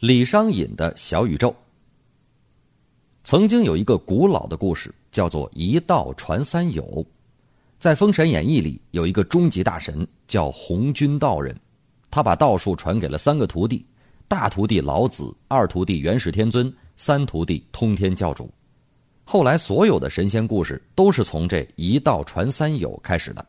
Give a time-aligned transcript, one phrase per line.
[0.00, 1.52] 李商隐的小宇宙。
[3.24, 7.04] 曾经有一个古老的故事，叫做“一道传三友”。
[7.80, 11.58] 在《封神演义》里，有一个终极大神叫红军道人，
[12.12, 13.84] 他把道术传给了三个徒弟：
[14.28, 18.48] 大徒弟老子，二徒弟元始天尊，三徒弟通天教主。
[19.24, 23.44] 后来，所有的神仙故事都是从这一道传三友开始的。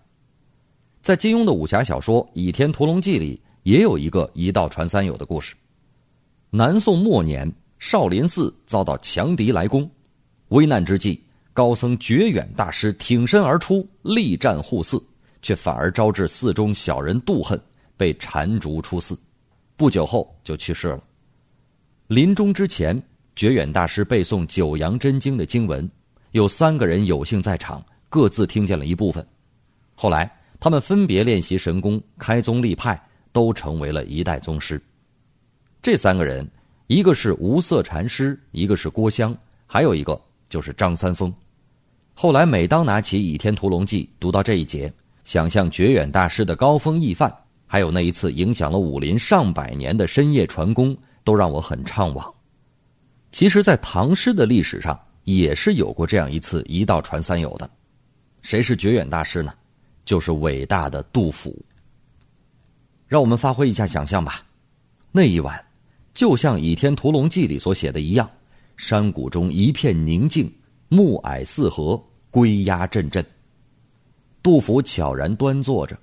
[1.03, 5.55] 在金庸的武侠小说《倚天屠龙记》里，也有一个一道传三友的故事。
[6.51, 9.87] 南宋末年，少林寺遭到强敌来攻，
[10.47, 14.99] 危难之际，高僧觉远大师挺身而出，力战护寺，
[15.43, 17.61] 却反而招致寺中小人妒恨，
[17.95, 19.15] 被缠逐出寺。
[19.77, 21.03] 不久后就去世了。
[22.07, 22.99] 临终之前，
[23.35, 25.87] 觉远大师背诵《九阳真经》的经文，
[26.31, 29.23] 有三个人有幸在场，各自听见了一部分。
[29.93, 32.99] 后来，他们分别练习神功，开宗立派，
[33.31, 34.81] 都成为了一代宗师。
[35.81, 36.45] 这三个人，
[36.87, 41.33] 一个是无色禅师，一个是郭襄，还有一个就是张三丰。
[42.13, 44.91] 后来，每当拿起《倚天屠龙记》读到这一节，
[45.23, 47.33] 想象觉远大师的高风逸范，
[47.65, 52.29] 还有那一次影响了武林上百年的深夜传功，都让我很怅惘。
[53.31, 57.69] 其实，在唐诗的历史上，也是有过这样一次一道传三友的。
[58.41, 59.53] 谁是觉远大师呢？
[60.03, 61.57] 就是伟大的杜甫。
[63.07, 64.41] 让我们发挥一下想象吧，
[65.13, 65.68] 那一晚。
[66.19, 68.29] 就像《倚天屠龙记》里所写的一样，
[68.75, 70.53] 山谷中一片宁静，
[70.89, 71.97] 暮霭四合，
[72.29, 73.25] 归鸦阵阵。
[74.43, 75.97] 杜甫悄然端坐着，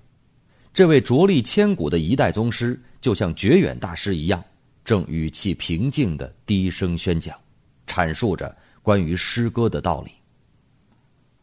[0.72, 4.42] 这位着力千古的一代宗师，就像觉远大师一样，
[4.86, 7.38] 正语气平静的低声宣讲，
[7.86, 10.10] 阐述着关于诗歌的道理。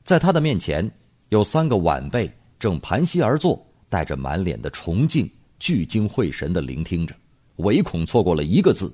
[0.04, 0.92] 在他的面前，
[1.30, 5.30] 有三个晚辈正盘膝而坐，带着满脸的崇敬，
[5.60, 7.14] 聚精会神的聆听着。
[7.58, 8.94] 唯恐错过了一个字，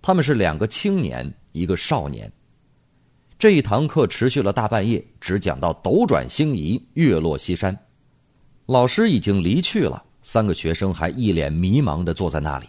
[0.00, 2.30] 他们是两个青年，一个少年。
[3.38, 7.76] 这一堂课持续了大半夜，只讲到斗转星移，月落西山。
[8.66, 12.66] 老师已经离去了，三个学生还一脸迷茫的坐在那里。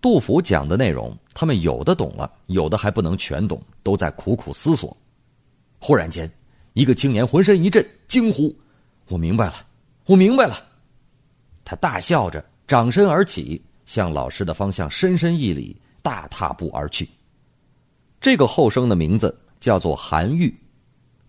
[0.00, 4.96] 杜甫讲的内容，他们有的懂了，有的还不能全懂，都在苦苦思索。
[5.78, 6.28] 忽然间，
[6.72, 8.52] 一个青年浑身一震，惊呼
[9.06, 9.54] ：“我明白了，
[10.06, 10.56] 我明白了！”
[11.64, 13.62] 他大笑着，掌身而起。
[13.92, 17.06] 向老师的方向深深一礼，大踏步而去。
[18.22, 20.50] 这个后生的名字叫做韩愈。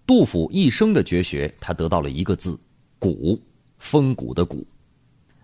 [0.07, 2.57] 杜甫一生的绝学，他得到了一个字
[2.99, 3.37] “古”，
[3.79, 4.65] 风骨的“骨”。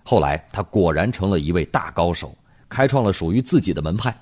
[0.01, 2.33] 后来，他果然成了一位大高手，
[2.69, 4.17] 开创了属于自己的门派。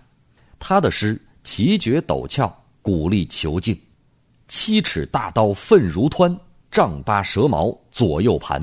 [0.57, 3.79] 他的诗奇绝陡峭，鼓励遒劲，
[4.47, 6.35] 七尺大刀奋如湍，
[6.71, 8.59] 丈八蛇矛左右盘。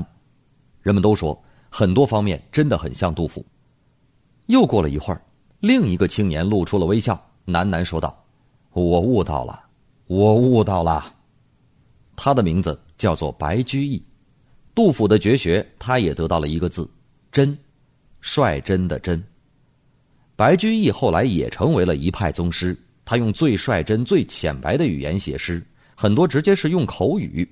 [0.81, 3.45] 人们都说，很多方面真的很像杜甫。
[4.47, 5.21] 又过了一会儿，
[5.59, 7.15] 另一个青年露出了微笑，
[7.47, 8.23] 喃喃说道
[8.73, 9.59] ：“我悟到了，
[10.07, 11.13] 我悟到了。”
[12.15, 14.03] 他的名字叫做白居易。
[14.73, 16.89] 杜甫的绝学，他也得到了一个字
[17.31, 17.57] “真”，
[18.21, 19.23] 率真的“真”。
[20.35, 27.49] 白居易后来也成为了一派宗师，他用最率真、最浅白的语言写诗，很多直接是用口语。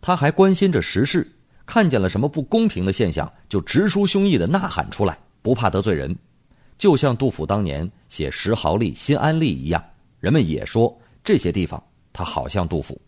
[0.00, 1.26] 他还关心着时事，
[1.66, 6.14] 看见了什么不公平的现象，就直抒胸臆的呐喊出来，不怕得罪人。
[6.78, 9.84] 就像杜甫当年写石壕吏、新安吏一样，
[10.20, 12.98] 人们也说这些地方他好像杜甫。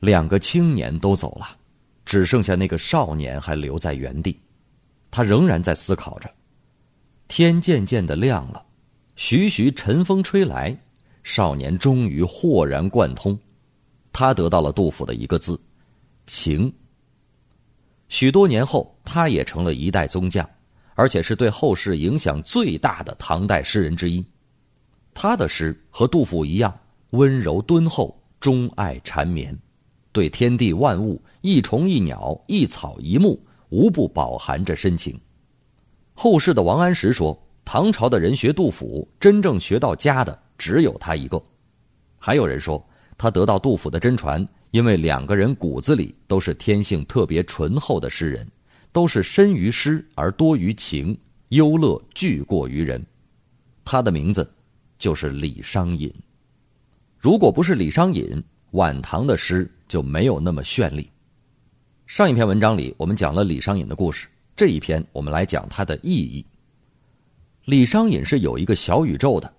[0.00, 1.56] 两个青年都走了，
[2.04, 4.36] 只剩下那个少年还留在原地，
[5.10, 6.28] 他仍然在思考着。
[7.28, 8.64] 天渐渐的亮了，
[9.16, 10.76] 徐徐晨风吹来，
[11.22, 13.38] 少年终于豁然贯通，
[14.12, 15.60] 他得到了杜甫的一个字
[16.26, 16.72] “情”。
[18.08, 20.48] 许多年后，他也成了一代宗将。
[21.02, 24.24] 而且是对后世影响最大的唐代诗人之一，
[25.12, 26.72] 他的诗和杜甫一样
[27.10, 29.52] 温柔敦厚，钟爱缠绵，
[30.12, 35.20] 对天地万物、一虫一鸟、一草一木，无不饱含着深情。
[36.14, 41.42] 后世的王安石说，唐朝的人学杜甫，真正学到家的只有他一个。
[42.16, 42.80] 还有人说，
[43.18, 48.48] 他得到杜甫的真传，因为两个人骨子里都是天性特别醇厚的诗人。
[48.92, 51.16] 都是深于诗而多于情，
[51.48, 53.04] 忧乐俱过于人。
[53.84, 54.48] 他的名字
[54.98, 56.12] 就是李商隐。
[57.18, 58.42] 如果不是李商隐，
[58.72, 61.08] 晚唐的诗就没有那么绚丽。
[62.06, 66.44] 上一篇文章里，我们讲了李商隐的故事，这一篇我们来讲他的意义。
[67.64, 69.52] 李商隐是有一个小宇宙的。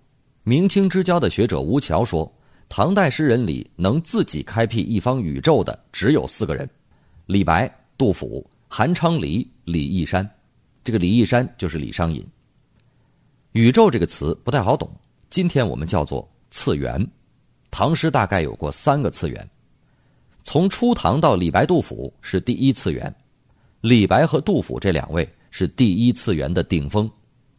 [0.44, 2.32] 明清之交的学者吴桥说，
[2.68, 6.70] 唐代诗人里能自己开辟一方宇宙的只有四个人：
[7.26, 8.46] 李白、杜甫。
[8.76, 10.28] 韩昌黎、李义山，
[10.84, 12.26] 这个李义山就是李商隐。
[13.52, 14.92] 宇宙这个词不太好懂，
[15.30, 17.08] 今天我们叫做次元。
[17.70, 19.48] 唐诗大概有过三个次元，
[20.44, 23.14] 从初唐到李白、杜甫是第一次元，
[23.82, 27.08] 李白和杜甫这两位是第一次元的顶峰，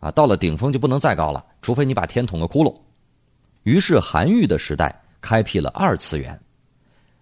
[0.00, 2.76] 啊，到了顶峰就不能再高了，除非你把天捅个窟窿。
[3.62, 6.36] 于是韩愈的时代开辟了二次元，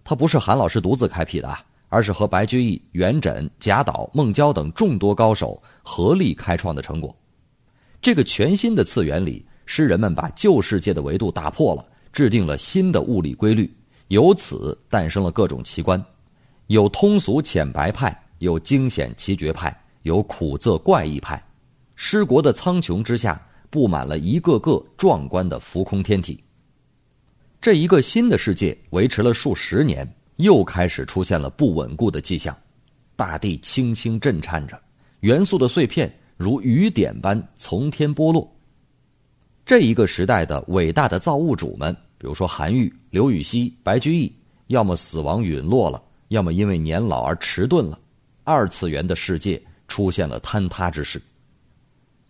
[0.03, 1.63] 他不是韩老师独自开辟的啊，
[1.93, 7.15] 而是和白居易、元稹、贾岛、孟郊等众多高手合力开创的成果。
[8.01, 11.85] 这个全新的次元里，诗人们把旧世界的维度打破了。
[12.11, 13.71] 制定了新的物理规律，
[14.07, 16.03] 由此诞生了各种奇观，
[16.67, 21.43] 有通俗浅白派，有惊险奇绝派，有苦涩怪异派。
[21.95, 23.39] 诗国的苍穹之下，
[23.69, 26.43] 布满了一个个壮观的浮空天体。
[27.61, 30.07] 这一个新的世界维持了数十年，
[30.37, 32.55] 又开始出现了不稳固的迹象，
[33.15, 34.79] 大地轻轻震颤着，
[35.19, 38.49] 元素的碎片如雨点般从天剥落。
[39.65, 44.35] 这一个时代的伟大的造物主们，比如说韩愈、刘禹锡、白居易，
[44.67, 47.97] 要么死亡陨落了，要么因为年老而迟钝了，
[48.43, 51.21] 二次元的世界出现了坍塌之势。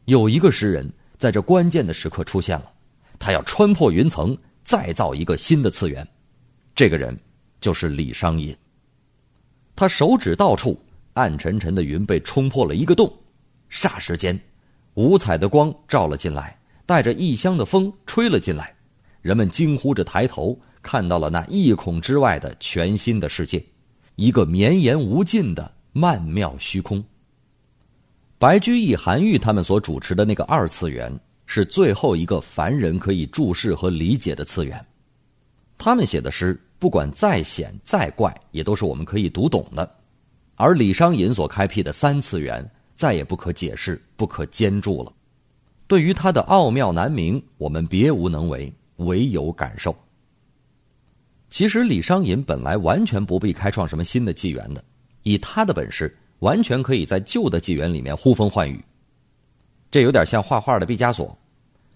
[0.06, 2.72] 有一个诗人在这关键的时刻出现了，
[3.18, 6.08] 他要穿破云层，再造一个新的次元。
[6.76, 7.18] 这个人
[7.64, 8.54] 就是李商隐。
[9.74, 10.78] 他手指到处，
[11.14, 13.12] 暗沉沉的云被冲破了一个洞，
[13.72, 14.38] 霎时间，
[14.96, 16.60] 五彩的光照了进来。
[16.86, 18.76] 带着异乡的风吹了进来，
[19.22, 23.64] 人们惊呼着抬头，看到了那一孔之外的全新的世界，
[24.18, 27.02] 一个绵延无尽的曼妙虚空。
[28.38, 34.86] 白居易、韩愈他们所主持的那个二次元，是最后一个凡人可以注视和理解的次元。
[35.78, 39.90] 他们写的诗，不管再险再怪，也都是我们可以读懂的；
[40.56, 45.10] 而李商隐所开辟的三次元，再也不可解释、不可兼注了。
[45.88, 49.96] 对于它的奥妙难明，我们别无能为，唯有感受。
[51.50, 54.84] 其实李商隐本来完全不必开创什么新的纪元的，
[55.22, 58.84] 以他的本事，完全可以在旧的纪元里面呼风唤雨。
[59.90, 61.34] 这有点像画画的毕加索。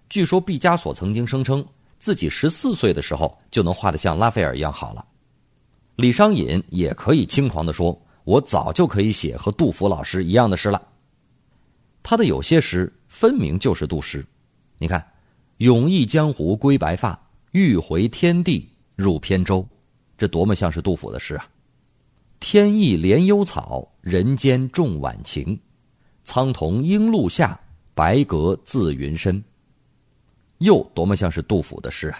[0.07, 1.65] 据说毕加索曾经声称
[1.99, 5.05] 自己十四岁的时候就能画得像拉斐尔一样好了。
[5.95, 10.81] 李商隐也可以轻狂地说：“我早就可以写和杜甫老师一样的诗了。”
[12.03, 12.93] 他的有些诗。
[13.09, 14.23] 分明就是杜诗，
[14.77, 15.03] 你看
[15.57, 17.19] ，“永忆江湖归白发，
[17.51, 19.67] 欲回天地入扁舟”，
[20.19, 21.47] 这多么像是杜甫的诗啊
[22.39, 25.59] ！“天意怜幽草，人间重晚晴。
[26.25, 27.59] 苍桐应露下，
[27.95, 29.43] 白阁自云深。”
[30.59, 32.19] 又多么像是杜甫的诗啊！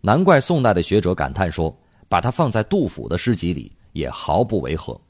[0.00, 1.76] 难怪宋代的学者感叹说
[2.08, 5.00] ：“把它放在杜甫的诗集里，也毫不违和。”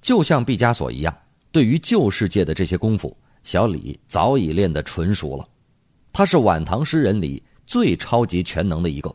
[0.00, 1.16] 就像毕加索一样，
[1.52, 3.16] 对于旧世界的这些功夫。
[3.42, 5.48] 小李早已练得纯熟了，
[6.12, 9.10] 他是晚唐诗人里最超级全能的一个，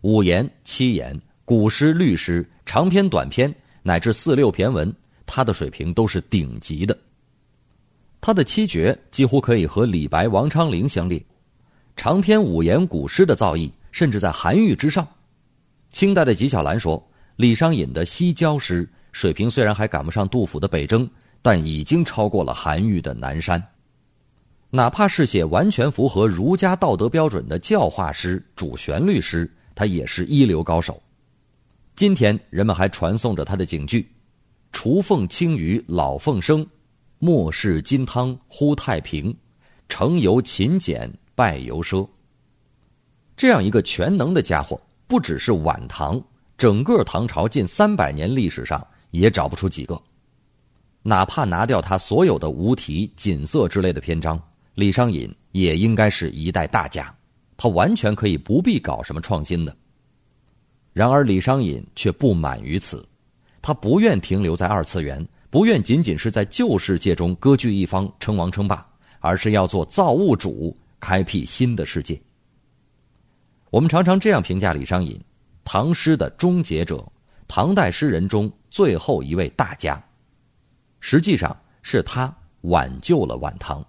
[0.00, 3.54] 五言、七言、古诗、律诗、长篇、短篇
[3.84, 4.92] 乃至四六骈文，
[5.24, 6.98] 他的水平都是顶级的。
[8.20, 11.24] 他的七绝几乎可以和李白、王昌龄相列，
[11.96, 15.06] 长篇五言古诗的造诣甚至在韩愈之上。
[15.90, 17.02] 清代的纪晓岚说，
[17.36, 21.08] 李商隐的西郊诗水平虽然还赶不上杜甫的北征。
[21.42, 23.66] 但已经超过了韩愈的南山，
[24.68, 31.02] 哪怕是写完全符合儒家道德标准的教化诗、主旋律诗，他也是一流高手。
[31.96, 34.06] 今天人们还传颂着他的警句
[34.70, 36.66] ：“雏凤清于老凤声，
[37.20, 39.32] 莫视金汤忽太平，
[39.88, 42.08] 成由勤俭败由奢。”
[43.36, 46.20] 这样一个全能的家伙，不只是晚唐，
[46.58, 50.00] 整个唐朝近三百年历史上也找不出几个。
[51.02, 54.42] 哪怕拿掉他所有的无题、锦瑟之类的篇章，
[54.74, 57.14] 李商隐也应该是一代大家。
[57.56, 59.76] 他完全可以不必搞什么创新的。
[60.94, 63.06] 然而李商隐却不满于此，
[63.62, 68.86] 他不愿停留在二次元，不愿仅仅是在旧世界中割据一方、称王称霸，
[69.18, 72.20] 而是要做造物主，开辟新的世界。
[73.70, 75.20] 我们常常这样评价李商隐：
[75.64, 77.04] 唐诗的终结者，
[77.48, 80.00] 唐代诗人中最后一位大家。
[81.00, 83.84] 实际上是他挽救了晚唐。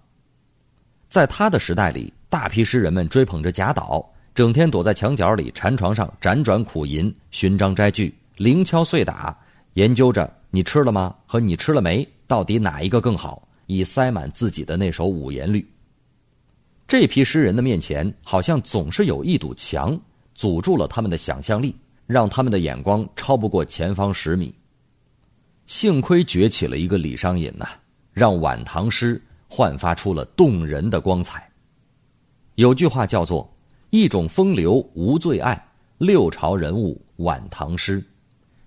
[1.08, 4.04] 在他的时代里，大批诗人们追捧着贾岛，
[4.34, 9.36] 整天躲在墙角里、禅床上辗转苦吟、寻章摘句、零敲碎打，
[9.74, 15.66] 研究着“你吃了吗”和“你吃了没”到底哪一个更好，以塞满自己的那首五言律。
[16.86, 19.98] 这批诗人的面前，好像总是有一堵墙
[20.34, 21.74] 阻住了他们的想象力，
[22.06, 24.54] 让他们的眼光超不过前方十米。
[25.66, 27.66] 幸亏崛起了一个李商隐呐，
[28.12, 31.50] 让晚唐诗焕发出了动人的光彩。
[32.56, 33.50] 有句话叫做
[33.88, 35.66] “一种风流无最爱，
[35.96, 38.04] 六朝人物晚唐诗”。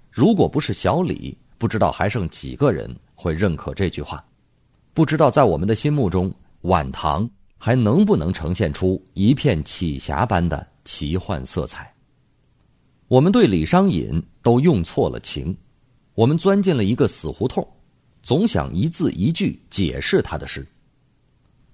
[0.09, 4.23] 如果不是小李，不知道还剩几个人会认可这句话。
[4.93, 11.91] 不知道在我们的心目中，晚唐还能不能呈现出一片奇侠般的奇幻色彩？
[13.07, 15.55] 我们对李商隐都用错了情，
[16.13, 17.67] 我们钻进了一个死胡同，
[18.23, 20.65] 总想一字一句解释他的诗。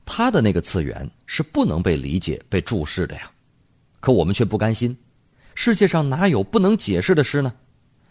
[0.04, 3.32] 他的那个次元是不能被理解、被注释的呀，
[4.00, 4.98] 可我们却不甘心。
[5.54, 7.54] 世界上哪有不能解释的诗呢？《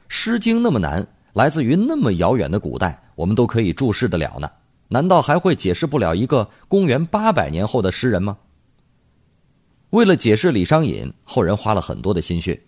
[0.09, 4.51] 诗经》那么难，来自于那么遥远的古代，我们都可以注释得了呢。
[4.89, 8.37] 难道还会解释不了一个公元八百年后的诗人吗？
[9.91, 12.61] 为了解释李商隐，后人花了很多的心血。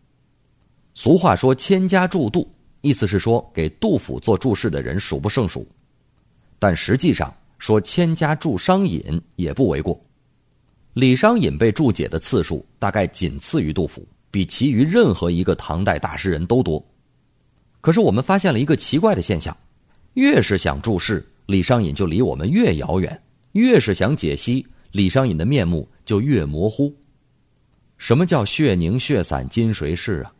[0.94, 2.48] 俗话说“千家注杜”，
[2.82, 5.66] 意思是说给杜甫做注释的人数不胜数，
[6.58, 7.32] 但实际上。
[7.58, 9.96] 说千家注商隐也不为过，
[10.94, 16.84] 李商隐被注解的次数大概仅次于杜甫，比其余任何一个唐代大诗人都多。
[17.82, 19.54] 可是我们发现了一个奇怪的现象：
[20.14, 23.12] 越是想注释，李商隐就离我们越遥远；
[23.52, 26.90] 越是想解析，李商隐的面目就越模糊。
[27.98, 30.32] 什么叫血凝血散金谁是啊？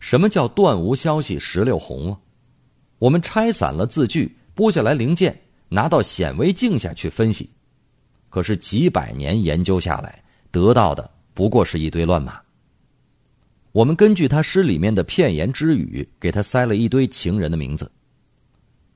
[0.00, 2.18] 什么叫断无消息石榴红啊？
[2.98, 5.38] 我们拆散了字句，剥下来零件。
[5.70, 7.50] 拿到显微镜下去分析，
[8.30, 10.22] 可是几百年研究下来，
[10.52, 12.40] 得到的不过是一堆乱码。
[13.74, 17.90] 我们根据他诗里面的片言之语，给他塞了一堆情人的名字：“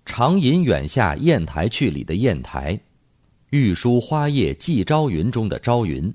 [0.06, 2.78] 长吟远下砚台去”里的砚台
[3.50, 6.14] ，“玉书花叶寄朝云”中的朝云，“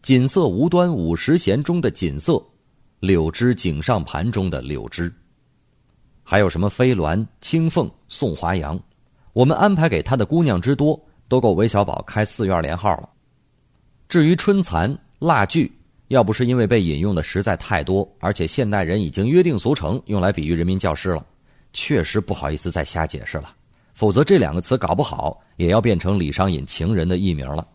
[0.00, 2.40] 锦瑟无端五十弦”中的锦瑟
[3.02, 5.12] ，“柳枝井上盘”中的柳枝，
[6.22, 8.80] 还有什么飞鸾、青凤、送华阳。
[9.32, 13.08] 我们安排给他的姑娘之多，都够韦小宝开四院连号了。
[14.08, 15.68] 至于春蚕、蜡炬，
[16.14, 21.26] 要不是因为被引用的实在太多，而且现代人已经约定俗成用来比喻人民教师了，
[21.72, 23.52] 确实不好意思再瞎解释了。
[23.94, 27.66] 否则这两个词搞不好也要变成李商隐情人的艺名了。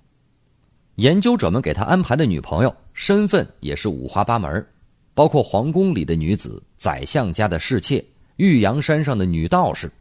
[0.96, 4.66] 研究者们给他安排的女朋友身份也是五花八门，
[5.14, 8.02] 包括皇宫里的女子、宰相家的侍妾、
[8.38, 9.92] 玉阳山上的女道士。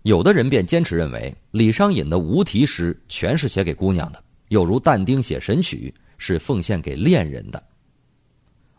[0.00, 5.92] 有的人便坚持认为，李商隐的无题诗全是写给姑娘的，有如但丁写《神曲》
[6.24, 7.62] 是奉献给恋人的。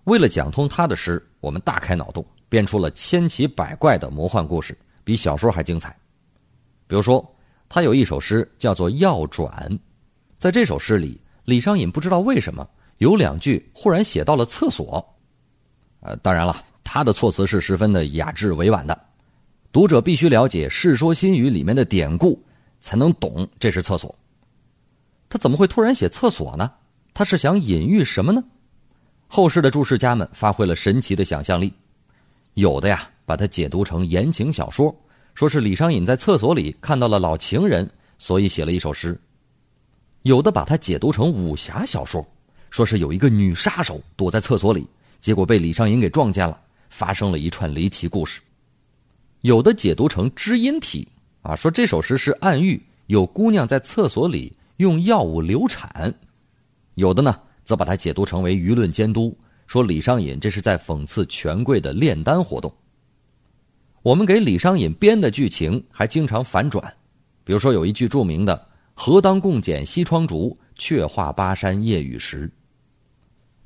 [0.06, 5.96] 为了讲通他的诗，我们大开脑洞，编出了千奇百怪的魔幻故事，比小说还精彩。
[6.88, 7.24] 比如说，
[7.70, 9.48] 他有一首诗叫做《药转》，
[10.40, 15.08] 在这首诗里，李商隐不知道为什么有两句忽然写到了厕所。
[16.00, 19.00] 呃，当然了，他的措辞是十分的雅致委婉的。
[19.72, 22.44] 读者必须了解《世说新语》里面的典故，
[22.80, 24.14] 才能懂这是厕所。
[25.30, 26.72] 他怎么会突然写厕所呢？
[27.16, 28.44] 他是想隐喻什么呢？
[29.26, 31.72] 后世的注释家们发挥了神奇的想象力，
[32.56, 34.94] 有的呀把它解读成言情小说，
[35.34, 39.18] 说是李商隐在厕所里看到了老情人，所以写了一首诗；
[40.24, 42.28] 有的把它解读成武侠小说，
[42.70, 44.86] 说是有一个女杀手躲在厕所里，
[45.22, 48.42] 结果被李商隐给撞见了，发生了一串离奇故事。
[49.40, 51.08] 有的解读成知音体，
[51.42, 56.12] 啊，说这首诗是暗喻有姑娘在厕所里用药物流产；
[56.96, 59.38] 有的呢，则把它解读成为舆论监督，
[59.68, 62.74] 说李商隐这是在讽刺权贵的炼丹活动。
[64.02, 66.94] 我们给李商隐编的剧情还经常反转，
[67.44, 72.50] 比如说有一句著名的“何当共剪西窗烛，却话巴山夜雨时”。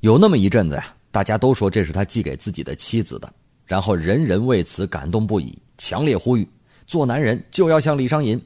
[0.00, 3.30] 有那么一阵子呀，大家都说这是他寄给自己的妻子的，
[3.66, 5.56] 然后人人为此感动不已。
[5.76, 6.48] 强烈呼吁，
[6.86, 8.40] 做男人就要像李商隐。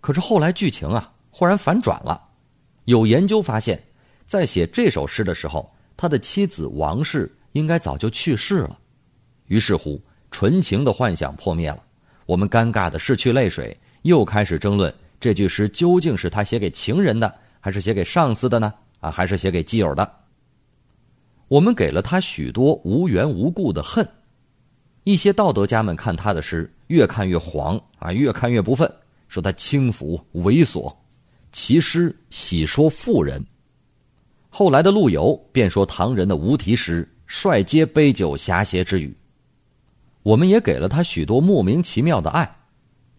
[0.00, 2.20] 可是后来剧情啊，忽然反转了。
[2.84, 3.82] 有研究发现，
[4.26, 8.78] 在写这首诗的时候，他的妻子王氏应该早就去世了。
[9.46, 10.00] 于是乎，
[10.30, 11.82] 纯情的幻想破灭了。
[12.26, 18.72] 我们尴尬的拭去泪水，又开始争论这句诗究竟是他写给情人的，还是写给上司的呢？
[19.00, 20.10] 啊，还是写给基友的？
[21.48, 24.06] 我们给了他许多无缘无故的恨。
[25.04, 28.90] 一些道德家们看他的诗，越看越黄啊，越看越不忿，
[29.28, 30.90] 说他轻浮猥琐。
[31.54, 33.40] 其诗喜说妇人。
[34.50, 39.16] 后来的陆游便说唐人的无题诗，率皆杯酒侠邪之语。
[40.24, 42.56] 我们也给了他许多莫名其妙的爱，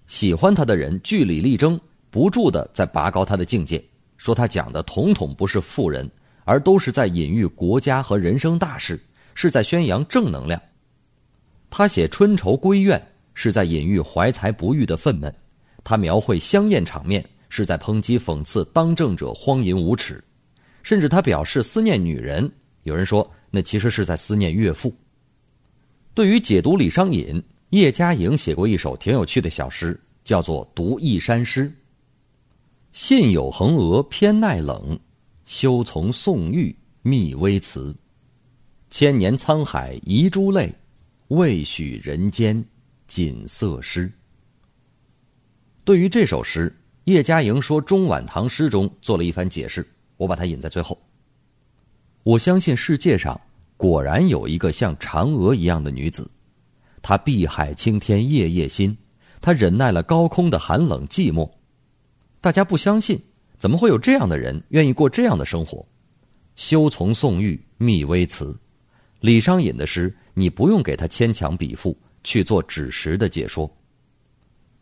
[0.05, 1.79] 喜欢他的人据理力争，
[2.11, 3.81] 不住的在拔高他的境界，
[4.17, 6.09] 说他讲的统统不是妇人，
[6.43, 8.99] 而都是在隐喻国家和人生大事，
[9.33, 10.61] 是在宣扬正能量。
[11.69, 13.01] 他写春愁闺怨，
[13.33, 15.31] 是在隐喻怀才不遇的愤懑；
[15.85, 17.25] 他描绘香艳场面，
[17.55, 20.21] 是在抨击讽刺当政者荒淫无耻，
[20.83, 22.51] 甚至他表示思念女人。
[22.83, 24.93] 有人说，那其实是在思念岳父。
[26.13, 31.69] 对于解读李商隐，叶嘉莹写过一首挺有趣的小诗，叫做《读义山诗》。
[32.91, 35.00] 信有横额偏耐冷，
[35.45, 37.95] 休从宋玉觅微词。
[38.89, 40.74] 千年沧海遗珠泪，
[41.29, 42.62] 未许人间
[43.07, 44.12] 锦瑟诗。
[45.85, 51.00] 对于这首诗，叶嘉莹说中晚唐诗中做了一番解释，我把它引在最后。
[52.24, 53.39] 我相信世界上
[53.77, 56.27] 果然有一个像嫦娥一样的女子，
[57.03, 58.97] 她碧海青天夜夜心，
[59.39, 61.47] 她忍耐了高空的寒冷寂寞。
[62.41, 63.21] 大家不相信，
[63.59, 65.85] 怎么会有这样的人愿意过这样的生活？
[66.55, 68.57] 休从宋玉觅微词，
[69.19, 73.71] 李商隐的诗，你不用给他牵强比附，去做指实的解说。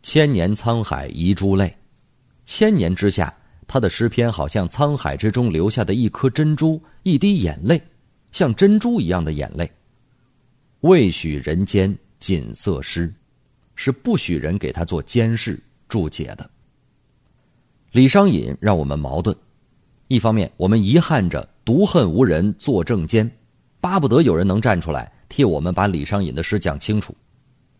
[0.02, 1.74] 千年沧海遗珠泪，
[2.44, 3.34] 千年之下。
[3.66, 7.80] 他的诗篇好像沧海之中留下的一颗珍珠，一滴眼泪，
[8.30, 9.68] 像珍珠一样的眼泪。
[10.80, 13.10] 未许人间锦瑟诗，
[13.74, 15.58] 是不许人给他做监视
[15.88, 16.48] 注解的。
[17.92, 19.34] 李商隐让我们矛盾：
[20.08, 23.28] 一方面，我们遗憾着独恨无人作正监，
[23.80, 27.14] 巴不得有人能站出来替我们把李商隐的诗讲清楚；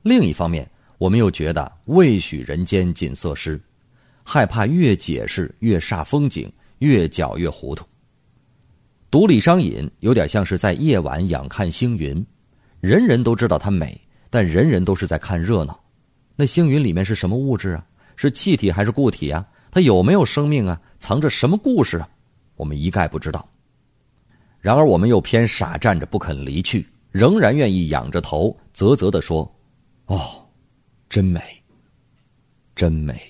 [0.03, 3.61] 另一方面，我们又觉得未许人间锦瑟诗。
[4.25, 7.85] 害怕越解释越煞风景，越搅越糊涂。
[9.11, 12.27] 读李商隐有点像是在夜晚仰看星云，
[12.81, 14.01] 人人都知道它美，
[14.31, 15.79] 但人人都是在看热闹。
[16.35, 17.87] 那星云里面是什么物质啊？
[18.17, 19.47] 是气体还是固体啊？
[19.71, 20.81] 它有没有生命啊？
[20.99, 22.09] 藏着什么故事啊？
[22.57, 23.49] 我们一概不知道。
[24.61, 29.49] 然而我们又偏傻站着不肯离去，仍然愿意仰着头啧啧的说
[30.07, 30.45] ：“哦，
[31.09, 31.41] 真美，
[32.75, 33.21] 真美。”